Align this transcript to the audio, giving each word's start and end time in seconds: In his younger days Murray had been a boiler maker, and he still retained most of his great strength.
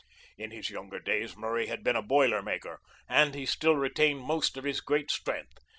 In 0.35 0.49
his 0.49 0.71
younger 0.71 0.97
days 0.99 1.37
Murray 1.37 1.67
had 1.67 1.83
been 1.83 1.95
a 1.95 2.01
boiler 2.01 2.41
maker, 2.41 2.79
and 3.07 3.35
he 3.35 3.45
still 3.45 3.75
retained 3.75 4.21
most 4.21 4.57
of 4.57 4.63
his 4.63 4.81
great 4.81 5.11
strength. 5.11 5.59